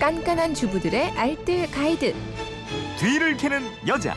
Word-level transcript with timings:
깐깐한 0.00 0.54
주부들의 0.54 1.10
알뜰 1.10 1.68
가이드. 1.72 2.14
뒤를 3.00 3.36
캐는 3.36 3.62
여자. 3.88 4.14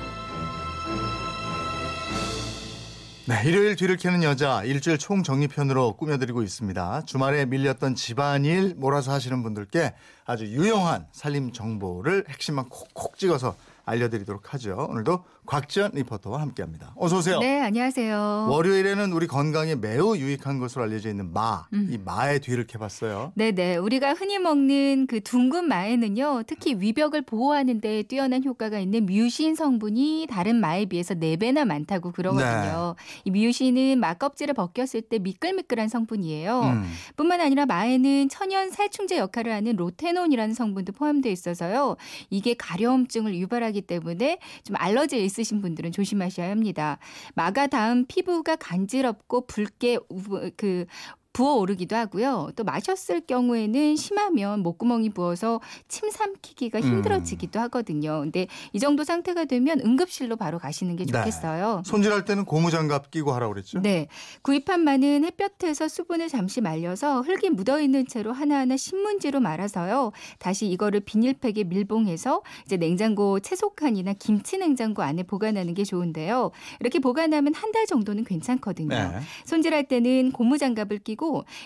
네, 3.26 3.42
일요일 3.46 3.76
뒤를 3.76 3.98
캐는 3.98 4.22
여자 4.22 4.64
일주일 4.64 5.00
총 5.00 5.24
정리편으로 5.24 5.98
꾸며드리고 5.98 6.44
있습니다. 6.44 7.04
주말에 7.06 7.46
밀렸던 7.46 7.96
집안일 7.96 8.76
몰아서 8.78 9.12
하시는 9.12 9.42
분들께 9.42 9.96
아주 10.26 10.46
유용한 10.46 11.08
살림 11.14 11.52
정보를 11.52 12.26
핵심만 12.30 12.70
콕콕 12.70 13.18
찍어서 13.18 13.56
알려드리도록 13.86 14.54
하죠. 14.54 14.88
오늘도 14.88 15.24
곽지연 15.52 15.92
리포터와 15.96 16.40
함께합니다. 16.40 16.94
어서 16.96 17.18
오세요. 17.18 17.40
네, 17.40 17.60
안녕하세요. 17.60 18.48
월요일에는 18.50 19.12
우리 19.12 19.28
건강에 19.28 19.76
매우 19.76 20.16
유익한 20.16 20.60
것으로 20.60 20.84
알려져 20.84 21.10
있는 21.10 21.34
마, 21.34 21.66
음. 21.74 21.90
이 21.92 21.98
마의 21.98 22.40
뒤를 22.40 22.66
캐봤어요. 22.66 23.34
네 23.36 23.52
네. 23.52 23.76
우리가 23.76 24.14
흔히 24.14 24.40
먹는 24.40 25.08
그 25.08 25.20
둥근 25.20 25.68
마에는요, 25.68 26.44
특히 26.48 26.76
위벽을 26.76 27.24
보호하는 27.24 27.82
데 27.82 28.02
뛰어난 28.04 28.46
효과가 28.46 28.80
있는 28.80 29.06
뮤신 29.06 29.54
성분이 29.54 30.28
다른 30.30 30.56
마에 30.56 30.86
비해서 30.86 31.16
4배나 31.16 31.66
많다고 31.66 32.14
그러거든요. 32.14 32.96
네. 32.98 33.22
이 33.26 33.32
뮤신은 33.32 34.00
마 34.00 34.14
껍질을 34.14 34.54
벗겼을 34.54 35.02
때 35.02 35.20
미끌미끌한 35.20 35.90
성분이에요. 35.90 36.62
음. 36.62 36.90
뿐만 37.18 37.42
아니라 37.42 37.66
마에는 37.66 38.30
천연 38.30 38.72
살충제 38.72 39.18
역할을 39.18 39.52
하는 39.52 39.76
로테논이라는 39.76 40.54
성분도 40.54 40.94
포함되어 40.94 41.30
있어서요. 41.30 41.98
이게 42.30 42.54
가려움증을 42.54 43.36
유발하기 43.36 43.82
때문에 43.82 44.40
좀 44.64 44.78
알러지 44.78 45.26
있 45.26 45.41
으신 45.42 45.62
분들은 45.62 45.92
조심하셔야 45.92 46.50
합니다. 46.50 46.98
마가 47.36 47.68
다음 47.68 48.06
피부가 48.06 48.56
간지럽고 48.56 49.48
붉게 49.48 49.98
우- 50.10 50.50
그 50.56 50.86
부어오르기도 51.34 51.96
하고요. 51.96 52.50
또 52.56 52.64
마셨을 52.64 53.22
경우에는 53.22 53.96
심하면 53.96 54.62
목구멍이 54.62 55.10
부어서 55.12 55.60
침 55.88 56.10
삼키기가 56.10 56.80
음. 56.80 56.84
힘들어지기도 56.84 57.60
하거든요. 57.62 58.20
근데 58.22 58.48
이 58.74 58.80
정도 58.80 59.04
상태가 59.04 59.46
되면 59.46 59.80
응급실로 59.82 60.36
바로 60.36 60.60
가시는 60.60 60.96
게 60.96 61.06
네. 61.06 61.12
좋겠어요. 61.12 61.84
손질할 61.86 62.26
때는 62.26 62.46
고무장갑 62.46 63.12
끼고 63.12 63.32
하라고 63.34 63.54
그랬죠? 63.54 63.82
네. 63.82 64.08
구입한 64.42 64.82
마는 64.82 65.24
햇볕에서 65.26 65.88
수분을 65.88 66.28
잠시 66.30 66.62
말려서 66.62 67.22
흙이 67.22 67.50
묻어 67.50 67.82
있는 67.82 68.06
채로 68.06 68.32
하나하나 68.34 68.78
신문지로 68.78 69.40
말아서요. 69.40 70.12
다시 70.40 70.68
이거를 70.68 71.00
비닐팩에 71.02 71.64
밀봉해서 71.66 72.42
이제 72.66 72.78
냉장고 72.78 73.40
채소칸이나 73.40 74.14
김치 74.14 74.58
냉장고 74.58 75.02
안에 75.02 75.24
보관하는 75.24 75.74
게 75.74 75.84
좋은데요. 75.84 76.52
이렇게 76.80 77.00
보관하면 77.00 77.54
한 77.56 77.72
달 77.72 77.86
정도는 77.86 78.26
괜찮거든요. 78.26 78.90
네. 78.90 79.20
손질할 79.46 79.88
때는 79.88 80.34
고무장갑을 80.34 80.98
끼고 81.00 81.21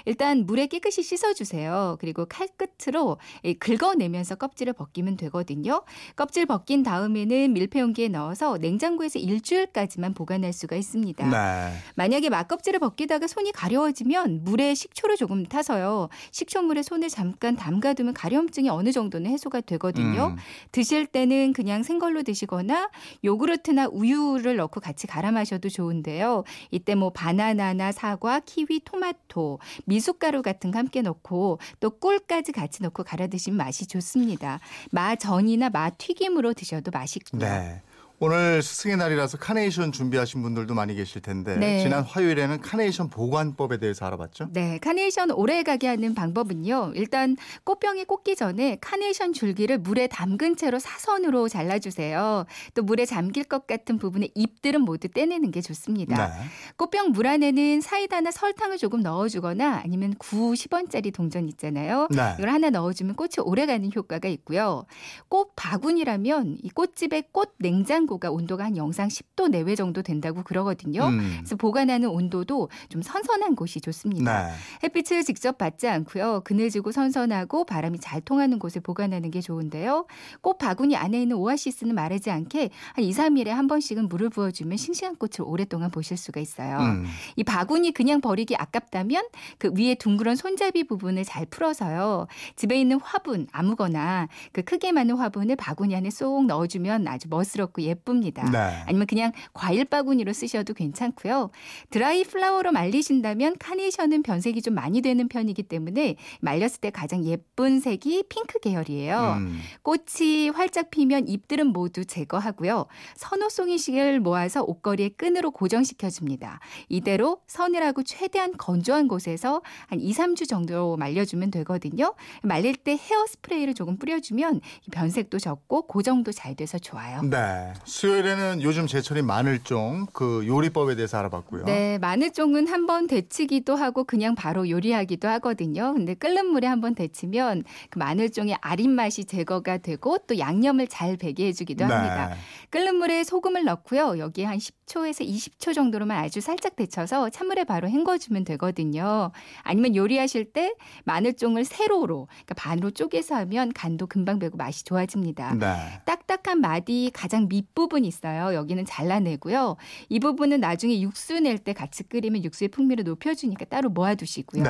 일단 0.06 0.46
물에 0.46 0.68
깨끗이 0.68 1.02
씻어주세요. 1.04 1.98
그리고 2.00 2.26
칼끝으로 2.26 3.18
이 3.44 3.54
긁어내면서 3.56 4.36
껍질을 4.36 4.74
벗기면 4.74 5.18
되거든요. 5.18 5.84
껍질 6.16 6.46
벗긴 6.46 6.84
다음에는 6.84 7.54
밀폐용기에 7.54 8.10
넣어서 8.10 8.58
냉장고에서 8.58 9.20
일주일까지만 9.20 10.14
보관할 10.14 10.54
수가 10.54 10.76
있습니다. 10.76 11.28
네. 11.28 11.74
만약에 11.96 12.30
막껍질을 12.30 12.80
벗기다가 12.80 13.28
손이 13.28 13.52
가려워지면 13.52 14.44
물에 14.44 14.74
식초를 14.74 15.16
조금 15.18 15.46
타서요. 15.46 16.10
식초물에 16.32 16.84
손을 16.84 17.10
잠깐 17.10 17.56
담가두면 17.56 18.14
가려움증이 18.14 18.70
어느 18.70 18.92
정도는 18.92 19.30
해소가 19.32 19.62
되거든요. 19.62 20.28
음. 20.28 20.36
드실 20.72 21.06
때는 21.06 21.54
그냥 21.54 21.84
생걸로 21.84 22.24
드시거나 22.24 22.90
요구르트나 23.24 23.88
우유를 23.92 24.58
넣고 24.58 24.80
같이 24.80 25.08
갈아 25.08 25.32
마셔도 25.32 25.70
좋은데요. 25.70 26.44
이때 26.72 26.96
뭐 26.96 27.12
바나나나 27.12 27.92
사과, 27.92 28.40
키위, 28.40 28.82
토마토, 28.84 29.45
미숫가루 29.86 30.42
같은 30.42 30.72
거 30.72 30.80
함께 30.80 31.02
넣고 31.02 31.60
또 31.80 31.90
꿀까지 31.92 32.52
같이 32.52 32.84
넣고 32.84 33.04
갈아 33.04 33.28
드시면 33.28 33.58
맛이 33.58 33.88
좋습니다. 33.88 34.60
마전이나 34.92 35.70
마튀김으로 35.70 36.54
드셔도 36.54 36.92
맛있고요. 36.92 37.42
네. 37.42 37.82
오늘 38.20 38.62
스승의 38.62 38.96
날이라서 38.96 39.38
카네이션 39.38 39.92
준비하신 39.92 40.42
분들도 40.42 40.74
많이 40.74 40.96
계실 40.96 41.22
텐데 41.22 41.58
네. 41.58 41.82
지난 41.82 42.02
화요일에는 42.02 42.62
카네이션 42.62 43.10
보관법에 43.10 43.78
대해서 43.78 44.06
알아봤죠? 44.06 44.50
네, 44.54 44.78
카네이션 44.78 45.32
오래 45.32 45.64
가게 45.64 45.88
하는 45.88 46.16
방법은요. 46.16 46.94
일단 46.96 47.36
꽃병이 47.66 48.06
꽂기 48.06 48.38
전에 48.38 48.78
카네이션 48.80 49.34
줄기를 49.34 49.80
물에 49.80 50.08
담근 50.08 50.56
채로 50.56 50.80
사선으로 50.80 51.50
잘라주세요. 51.50 52.46
또 52.74 52.84
물에 52.84 53.06
잠길 53.06 53.44
것 53.44 53.68
같은 53.68 53.98
부분의 53.98 54.32
잎들은 54.34 54.80
모두 54.82 55.10
떼내는 55.10 55.52
게 55.52 55.60
좋습니다. 55.60 56.28
네. 56.28 56.34
꽃병 56.78 57.12
물 57.12 57.28
안에는 57.28 57.82
사이다나 57.82 58.32
설탕을 58.32 58.78
조금 58.78 59.02
넣어주거나 59.02 59.82
아니면 59.84 60.14
9, 60.20 60.54
10원짜리 60.54 61.14
동전 61.14 61.50
있잖아요. 61.50 62.08
네. 62.12 62.36
이걸 62.38 62.50
하나 62.50 62.70
넣어주면 62.70 63.16
꽃이 63.16 63.34
오래 63.44 63.66
가는 63.66 63.90
효과가 63.94 64.30
있고요. 64.30 64.86
꽃 65.28 65.52
바구니라면 65.58 66.60
이 66.64 66.70
꽃집의 66.70 67.26
꽃 67.34 67.56
냉장 67.60 68.05
고가 68.06 68.32
온도가 68.32 68.66
한 68.66 68.78
영상 68.78 69.08
10도 69.08 69.50
내외 69.50 69.76
정도 69.76 70.02
된다고 70.02 70.44
그러거든요. 70.44 71.08
음. 71.08 71.36
그래서 71.38 71.56
보관하는 71.56 72.10
온도도 72.10 72.70
좀 72.90 73.02
선선한 73.02 73.56
곳이 73.56 73.82
좋습니다. 73.82 74.48
네. 74.48 74.54
햇빛을 74.84 75.24
직접 75.24 75.58
받지 75.58 75.88
않고요. 75.88 76.42
그늘지고 76.44 76.92
선선하고 76.92 77.66
바람이 77.66 78.00
잘 78.00 78.22
통하는 78.22 78.60
곳에 78.60 78.80
보관하는 78.80 79.32
게 79.32 79.42
좋은데요. 79.42 80.06
꽃 80.42 80.58
바구니 80.58 80.96
안에 80.96 81.22
있는 81.22 81.38
오아시스는 81.38 81.96
마르지 81.96 82.30
않게 82.30 82.70
한 82.94 83.04
2, 83.04 83.12
3일에 83.12 83.48
한 83.48 83.68
번씩은 83.68 84.10
물을 84.10 84.30
부어주면 84.30 84.78
싱싱한 84.78 85.16
꽃을 85.16 85.48
오랫동안 85.48 85.92
보실 85.92 86.18
수가 86.18 86.40
있어요. 86.40 86.78
음. 86.80 87.06
이 87.36 87.44
바구니 87.44 87.94
그냥 87.94 88.22
버리기 88.22 88.56
아깝다면 88.56 89.28
그 89.58 89.72
위에 89.78 89.96
둥그런 89.96 90.36
손잡이 90.36 90.84
부분을 90.84 91.24
잘 91.24 91.46
풀어서요. 91.46 92.28
집에 92.56 92.80
있는 92.80 93.00
화분 93.02 93.48
아무거나 93.52 94.28
그 94.52 94.62
크게 94.62 94.92
맞는 94.92 95.18
화분을 95.18 95.56
바구니 95.56 95.96
안에 95.96 96.10
쏙 96.10 96.46
넣어주면 96.46 97.08
아주 97.08 97.28
멋스럽고 97.30 97.82
예 97.84 97.95
쁩니다. 98.04 98.50
네. 98.50 98.84
아니면 98.86 99.08
그냥 99.08 99.32
과일 99.54 99.86
바구니로 99.86 100.34
쓰셔도 100.34 100.74
괜찮고요. 100.74 101.52
드라이 101.90 102.24
플라워로 102.24 102.72
말리신다면 102.72 103.58
카네이션은 103.60 104.24
변색이 104.24 104.62
좀 104.62 104.76
많이 104.76 105.02
되는 105.02 105.28
편이기 105.28 105.64
때문에 105.64 106.16
말렸을 106.42 106.80
때 106.82 106.90
가장 106.90 107.26
예쁜 107.26 107.80
색이 107.80 108.26
핑크 108.30 108.60
계열이에요. 108.60 109.36
음. 109.38 109.60
꽃이 109.82 110.50
활짝 110.50 110.90
피면 110.92 111.28
잎들은 111.28 111.68
모두 111.68 112.06
제거하고요. 112.06 112.86
선호송이식을 113.16 114.20
모아서 114.20 114.64
옷걸이에 114.64 115.10
끈으로 115.10 115.52
고정시켜 115.52 116.10
줍니다. 116.10 116.60
이대로 116.90 117.42
서늘하고 117.48 118.04
최대한 118.04 118.54
건조한 118.58 119.08
곳에서 119.08 119.62
한 119.88 120.00
2, 120.00 120.14
3주 120.14 120.48
정도 120.48 120.98
말려주면 120.98 121.52
되거든요. 121.52 122.16
말릴 122.44 122.76
때 122.76 122.98
헤어스프레이를 122.98 123.74
조금 123.74 123.98
뿌려주면 123.98 124.62
이 124.88 124.90
변색도 124.90 125.40
적고 125.40 125.84
고정도 125.88 126.32
잘 126.32 126.56
돼서 126.56 126.78
좋아요. 126.78 127.22
네. 127.22 127.74
수요일에는 127.86 128.62
요즘 128.64 128.88
제철인 128.88 129.26
마늘종 129.26 130.08
그 130.12 130.44
요리법에 130.48 130.96
대해서 130.96 131.18
알아봤고요. 131.20 131.66
네, 131.66 131.98
마늘종은 132.00 132.68
한 132.68 132.86
번 132.86 133.08
데치기도 133.08 133.76
하고 133.76 134.04
그냥 134.04 134.36
바로 134.36 134.70
요리하기도 134.70 135.28
하거든요. 135.28 135.94
근데 135.94 136.14
끓는 136.14 136.46
물에 136.48 136.68
한 136.68 136.82
번 136.82 136.94
데치면 136.94 137.64
그 137.90 137.98
마늘종의 137.98 138.58
아린 138.62 138.92
맛이 138.92 139.26
제거가 139.26 139.80
되고 139.80 140.18
또 140.28 140.38
양념을 140.38 140.88
잘 140.88 141.18
배게 141.18 141.48
해주기도 141.48 141.84
합니다. 141.86 142.28
네. 142.30 142.36
끓는 142.70 142.96
물에 142.98 143.24
소금을 143.24 143.64
넣고요. 143.64 144.20
여기에 144.20 144.46
한 144.46 144.60
10 144.60 144.85
초에서 144.86 145.24
20초 145.24 145.74
정도로만 145.74 146.18
아주 146.24 146.42
살짝 146.42 146.76
데쳐서 146.76 147.30
찬물에 147.30 147.64
바로 147.64 147.90
헹궈주면 147.90 148.44
되거든요. 148.46 149.32
아니면 149.64 149.96
요리하실 149.96 150.54
때 150.54 150.74
마늘종을 151.06 151.66
세로로, 151.66 152.28
그러니까 152.28 152.54
반으로 152.56 152.92
쪼개서 152.92 153.36
하면 153.36 153.74
간도 153.74 154.06
금방 154.08 154.38
배고 154.40 154.58
맛이 154.58 154.84
좋아집니다. 154.86 155.56
네. 155.56 156.02
딱딱한 156.06 156.62
마디 156.62 157.10
가장 157.14 157.48
밑부분 157.48 158.06
있어요. 158.06 158.54
여기는 158.54 158.86
잘라내고요. 158.86 159.76
이 160.10 160.20
부분은 160.20 160.60
나중에 160.60 161.02
육수 161.02 161.40
낼 161.40 161.58
때 161.58 161.74
같이 161.74 162.04
끓이면 162.04 162.44
육수의 162.44 162.68
풍미를 162.68 163.06
높여주니까 163.06 163.66
따로 163.66 163.90
모아두시고요. 163.90 164.64
네. 164.64 164.70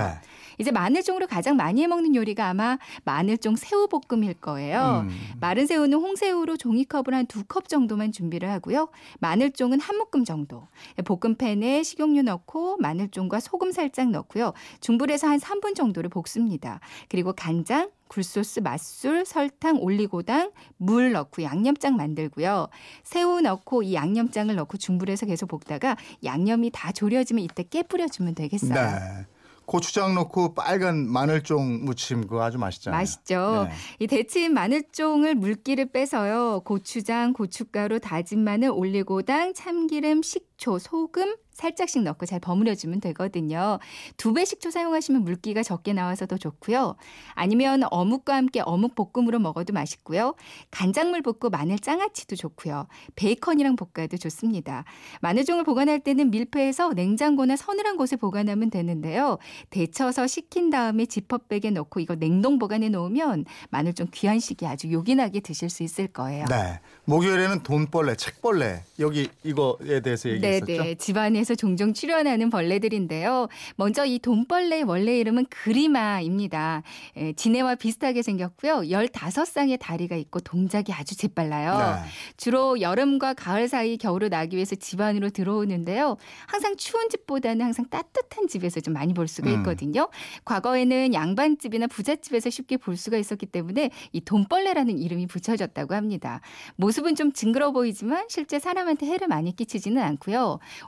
이제 0.59 0.72
마늘종으로 0.72 1.28
가장 1.28 1.58
많이 1.58 1.82
해먹는 1.82 2.16
요리가 2.16 2.47
아마 2.47 2.78
마늘종 3.03 3.56
새우볶음일 3.58 4.35
거예요. 4.35 5.06
음. 5.09 5.16
마른 5.40 5.66
새우는 5.68 5.97
홍새우로 5.97 6.58
종이컵을 6.58 7.14
한 7.14 7.26
두 7.28 7.44
컵 7.47 7.68
정도만 7.68 8.11
준비를 8.11 8.50
하고요. 8.52 8.90
마늘종은 9.20 9.79
한 9.79 9.97
묶음 10.05 10.23
정도. 10.23 10.67
볶음팬에 11.03 11.84
식용유 11.84 12.23
넣고 12.23 12.78
마늘종과 12.78 13.40
소금 13.40 13.72
살짝 13.72 14.09
넣고요. 14.11 14.53
중불에서 14.79 15.28
한 15.28 15.40
3분 15.40 15.75
정도를 15.75 16.09
볶습니다. 16.09 16.79
그리고 17.09 17.34
간장, 17.34 17.90
굴소스, 18.07 18.59
맛술, 18.59 19.25
설탕, 19.25 19.81
올리고당, 19.81 20.52
물 20.78 21.11
넣고 21.11 21.41
양념장 21.41 21.96
만들고요. 21.96 22.67
새우 23.03 23.41
넣고 23.41 23.84
이 23.84 23.93
양념장을 23.96 24.55
넣고 24.55 24.78
중불에서 24.78 25.25
계속 25.25 25.47
볶다가 25.47 25.97
양념이 26.23 26.69
다 26.72 26.91
졸여지면 26.91 27.43
이때 27.43 27.63
깨 27.63 27.84
뿌려주면 27.84 28.35
되겠어요. 28.35 28.73
네. 28.73 29.25
고추장 29.66 30.16
넣고 30.16 30.53
빨간 30.53 31.08
마늘종 31.08 31.85
무침 31.85 32.22
그거 32.22 32.44
아주 32.44 32.58
맛있잖아요. 32.58 33.00
맛있죠. 33.00 33.67
네. 33.70 33.76
이 34.00 34.08
데친 34.08 34.53
마늘종을 34.53 35.35
물기를 35.35 35.91
빼서요. 35.91 36.62
고추장, 36.66 37.34
고춧가루, 37.34 38.00
다진 38.00 38.44
마늘, 38.44 38.70
올리고당, 38.70 39.53
참기름, 39.53 40.22
식초, 40.22 40.54
소금, 40.59 41.35
살짝씩 41.52 42.03
넣고 42.03 42.25
잘 42.25 42.40
버무려주면 42.40 42.99
되거든요. 42.99 43.79
두 44.17 44.34
배 44.34 44.43
식초 44.43 44.72
사용하시면 44.72 45.23
물기가 45.23 45.63
적게 45.63 45.93
나와서 45.93 46.25
더 46.25 46.37
좋고요. 46.37 46.97
아니면 47.34 47.84
어묵과 47.90 48.35
함께 48.35 48.61
어묵 48.66 48.96
볶음으로 48.96 49.40
먹어도 49.40 49.72
맛있고요. 49.72 50.35
간장물 50.72 51.22
볶고 51.22 51.49
마늘 51.49 51.79
장아찌도 51.79 52.35
좋고요. 52.35 52.87
베이컨이랑 53.16 53.78
볶아도 53.78 54.17
좋습니다. 54.17 54.84
마늘종을 55.22 55.63
보관할 55.63 56.02
때는 56.02 56.31
밀폐해서 56.31 56.91
냉장고나 56.93 57.55
서늘한 57.55 57.96
곳에 57.96 58.17
보관하면 58.17 58.69
되는데요. 58.69 59.37
데쳐서 59.69 60.28
식힌 60.28 60.69
다음에 60.69 61.05
지퍼백에 61.05 61.72
넣고 61.72 62.01
이거 62.01 62.16
냉동 62.16 62.59
보관해 62.59 62.90
놓으면 62.90 63.46
마늘종 63.69 64.08
귀한식이 64.11 64.67
아주 64.67 64.91
요긴하게 64.91 65.40
드실 65.40 65.69
수 65.69 65.84
있을 65.84 66.08
거예요. 66.08 66.46
네. 66.49 66.81
목요일에는 67.05 67.63
돈벌레, 67.63 68.16
책벌레 68.16 68.84
여기 68.99 69.29
이거에 69.43 70.01
대해서 70.01 70.29
얘기 70.29 70.41
했었죠. 70.47 70.66
네네. 70.66 70.96
집안에서 70.96 71.56
종종 71.56 71.94
출현하는 71.94 72.50
벌레들인데요. 72.50 73.47
먼저 73.76 74.06
이 74.06 74.20
돈벌레의 74.20 74.84
원래 74.84 75.18
이름은 75.20 75.46
그리마입니다. 75.50 76.84
에, 77.18 77.34
지네와 77.34 77.76
비슷하게 77.76 78.22
생겼고요. 78.22 78.82
15쌍의 78.82 79.80
다리가 79.80 80.16
있고 80.16 80.40
동작이 80.40 80.94
아주 80.94 81.16
재빨라요. 81.16 81.78
네. 81.78 82.09
주로 82.38 82.80
여름과 82.82 83.34
가을 83.34 83.68
사이 83.68 83.97
겨울을 83.97 84.30
나기 84.30 84.56
위해서 84.56 84.76
집 84.76 85.02
안으로 85.02 85.30
들어오는데요. 85.30 86.18
항상 86.47 86.76
추운 86.78 87.09
집보다는 87.09 87.66
항상 87.66 87.86
따뜻한 87.90 88.47
집에서 88.47 88.80
좀 88.80 88.94
많이 88.94 89.14
볼 89.14 89.28
수가 89.28 89.50
음. 89.50 89.58
있거든요. 89.58 90.09
과거에는 90.46 91.14
양반집이나 91.14 91.88
부잣집에서 91.88 92.50
쉽게 92.50 92.78
볼 92.78 92.97
수가 92.97 93.18
있었기 93.18 93.46
때문에 93.47 93.90
이 94.12 94.22
돈벌레라는 94.22 95.00
이름이 95.00 95.28
붙여졌다고 95.28 95.96
합니다. 95.96 96.42
모습은 96.76 97.16
좀 97.16 97.32
징그러 97.32 97.72
보이지만 97.72 98.26
실제 98.30 98.59
사람한테 98.59 99.06
해를 99.06 99.28
많이 99.28 99.56
끼치지는 99.56 100.02
않고요. 100.02 100.34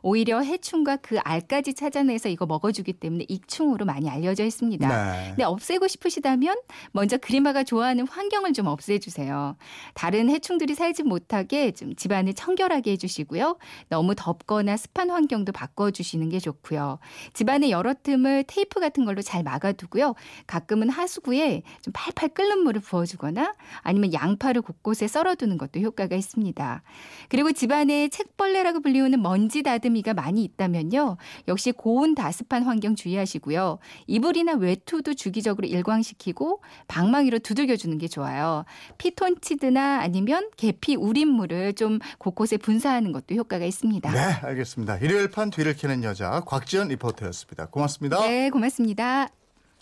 오히려 0.02 0.42
해충과 0.42 0.98
그 0.98 1.20
알까지 1.20 1.74
찾아내서 1.74 2.30
이거 2.30 2.46
먹어주기 2.46 2.94
때문에 2.94 3.26
익충으로 3.28 3.86
많이 3.86 4.10
알려져 4.10 4.46
있습니다. 4.46 4.88
네. 4.88 5.28
근데 5.30 5.44
없애고 5.44 5.88
싶으시다면 5.88 6.56
먼저 6.92 7.18
그리마가 7.18 7.64
좋아하는 7.64 8.08
환경을 8.08 8.54
좀 8.54 8.68
없애주세요. 8.68 9.56
다른 9.94 10.30
해충들이 10.30 10.76
살지 10.76 11.04
못하게 11.04 11.72
좀 11.72 11.96
집안을 11.96 12.34
청결하게 12.34 12.92
해주시고요. 12.92 13.58
너무 13.90 14.16
덥거나 14.16 14.78
습한 14.78 15.10
환경도 15.10 15.52
바꿔주시는 15.52 16.30
게 16.30 16.40
좋고요. 16.40 17.00
집안의 17.34 17.72
여러 17.72 17.94
틈을 17.94 18.46
테이프 18.48 18.80
같은 18.80 19.06
걸로 19.06 19.22
잘 19.22 19.44
막아두고요. 19.44 20.16
가끔은 20.46 20.90
하수구에 20.90 21.64
좀 21.82 21.94
팔팔 21.94 22.30
끓는 22.30 22.60
물을 22.60 22.82
부어주거나 22.82 23.54
아니면 23.82 24.14
양파를 24.14 24.62
곳곳에 24.62 25.08
썰어두는 25.08 25.58
것도 25.58 25.80
효과가 25.80 26.16
있습니다. 26.16 26.84
그리고 27.30 27.52
집안에 27.52 28.10
책벌레라고 28.10 28.82
불리우는 28.82 29.20
먼지 29.38 29.62
다듬이가 29.62 30.16
많이 30.16 30.44
있다면요. 30.44 31.18
역시 31.48 31.72
고온 31.72 32.16
다습한 32.16 32.64
환경 32.64 32.96
주의하시고요. 32.96 33.78
이불이나 34.08 34.54
외투도 34.54 35.14
주기적으로 35.14 35.68
일광시키고 35.68 36.64
방망이로 36.88 37.40
두들겨 37.40 37.76
주는 37.76 38.00
게 38.00 38.08
좋아요. 38.08 38.66
피톤치드나 38.98 40.00
아니면 40.02 40.50
계피 40.58 40.96
우린물을 40.96 41.74
좀 41.74 42.00
곳곳에 42.18 42.58
분사하는 42.58 43.12
것도 43.12 43.36
효과가 43.36 43.64
있습니다. 43.66 44.12
네, 44.12 44.20
알겠습니다. 44.48 44.98
일요일 44.98 45.30
판 45.30 45.52
뒤를 45.52 45.76
캐는 45.76 46.04
여자 46.04 46.42
곽지연 46.42 46.88
리포터였습니다. 46.88 47.68
고맙습니다. 47.68 48.28
네, 48.28 48.50
고맙습니다. 48.50 49.37